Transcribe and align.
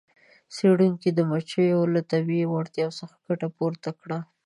څیړونکو 0.55 1.09
د 1.17 1.19
مچیو 1.31 1.81
له 1.93 2.01
طبیعي 2.11 2.45
وړتیا 2.49 2.87
څخه 2.99 3.15
ګټه 3.27 3.47
پورته 3.57 3.89
کړه. 4.01 4.17